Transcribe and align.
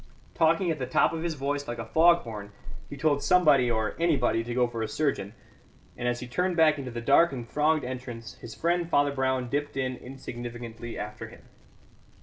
Talking 0.33 0.71
at 0.71 0.79
the 0.79 0.87
top 0.87 1.13
of 1.13 1.21
his 1.21 1.35
voice 1.35 1.67
like 1.67 1.77
a 1.77 1.85
fog 1.85 2.21
horn, 2.23 2.51
he 2.89 2.97
told 2.97 3.21
somebody 3.21 3.69
or 3.69 3.93
anybody 3.99 4.43
to 4.43 4.53
go 4.55 4.65
for 4.67 4.81
a 4.81 4.87
surgeon; 4.87 5.35
and 5.95 6.07
as 6.07 6.21
he 6.21 6.27
turned 6.27 6.57
back 6.57 6.79
into 6.79 6.89
the 6.89 7.01
dark 7.01 7.31
and 7.31 7.47
thronged 7.47 7.83
entrance 7.83 8.33
his 8.41 8.55
friend 8.55 8.89
Father 8.89 9.11
Brown 9.11 9.47
dipped 9.47 9.77
in 9.77 9.97
insignificantly 9.97 10.97
after 10.97 11.27
him. 11.27 11.41